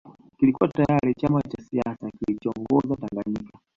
[0.37, 3.59] kilikuwa tayari chama cha siasa kinachoongoza Tanganyika